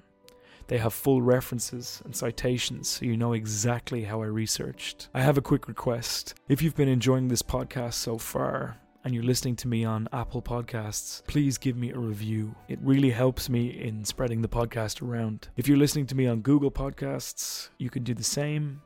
They 0.67 0.77
have 0.79 0.93
full 0.93 1.21
references 1.21 2.01
and 2.03 2.13
citations 2.15 2.89
so 2.89 3.05
you 3.05 3.15
know 3.15 3.31
exactly 3.33 4.03
how 4.03 4.21
I 4.21 4.25
researched. 4.25 5.07
I 5.13 5.21
have 5.21 5.37
a 5.37 5.41
quick 5.41 5.69
request. 5.69 6.33
If 6.49 6.61
you've 6.61 6.75
been 6.75 6.89
enjoying 6.89 7.29
this 7.29 7.41
podcast 7.41 7.93
so 7.93 8.17
far, 8.17 8.77
and 9.07 9.15
you're 9.15 9.23
listening 9.23 9.55
to 9.55 9.69
me 9.69 9.85
on 9.85 10.09
Apple 10.11 10.41
Podcasts, 10.41 11.25
please 11.27 11.57
give 11.57 11.77
me 11.77 11.91
a 11.91 11.97
review. 11.97 12.53
It 12.67 12.77
really 12.81 13.09
helps 13.09 13.47
me 13.47 13.67
in 13.69 14.03
spreading 14.03 14.41
the 14.41 14.49
podcast 14.49 15.01
around. 15.01 15.47
If 15.55 15.65
you're 15.65 15.77
listening 15.77 16.07
to 16.07 16.15
me 16.15 16.27
on 16.27 16.41
Google 16.41 16.71
Podcasts, 16.71 17.69
you 17.77 17.89
can 17.89 18.03
do 18.03 18.13
the 18.13 18.21
same. 18.21 18.81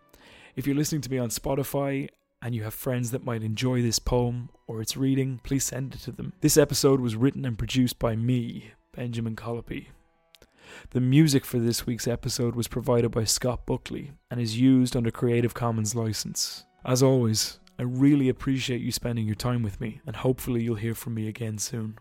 If 0.56 0.68
you're 0.68 0.76
listening 0.76 1.02
to 1.02 1.10
me 1.10 1.18
on 1.18 1.30
Spotify 1.30 2.08
and 2.44 2.54
you 2.54 2.62
have 2.62 2.76
friends 2.76 3.10
that 3.10 3.26
might 3.26 3.42
enjoy 3.42 3.82
this 3.82 3.98
poem 3.98 4.50
or 4.68 4.80
its 4.80 4.96
reading, 4.96 5.40
please 5.44 5.64
send 5.64 5.96
it 5.96 6.02
to 6.02 6.12
them. 6.12 6.34
This 6.42 6.56
episode 6.56 7.00
was 7.00 7.16
written 7.16 7.44
and 7.44 7.58
produced 7.58 7.98
by 7.98 8.16
me, 8.16 8.74
Benjamin 8.96 9.36
Colopy. 9.36 9.88
The 10.92 11.02
music 11.02 11.46
for 11.46 11.58
this 11.58 11.88
week's 11.88 12.08
episode 12.08 12.56
was 12.56 12.68
provided 12.68 13.10
by 13.10 13.24
Scott 13.24 13.66
Buckley 13.66 14.12
and 14.30 14.40
is 14.40 14.60
used 14.60 14.96
under 14.96 15.10
Creative 15.10 15.56
Commons 15.56 15.96
license. 15.96 16.64
As 16.86 17.02
always, 17.02 17.58
I 17.82 17.84
really 17.84 18.30
appreciate 18.30 18.82
you 18.82 18.92
spending 18.92 19.26
your 19.26 19.34
time 19.34 19.64
with 19.64 19.82
me, 19.82 20.02
and 20.06 20.16
hopefully, 20.16 20.62
you'll 20.62 20.76
hear 20.76 20.94
from 20.94 21.16
me 21.16 21.28
again 21.28 21.58
soon. 21.58 21.98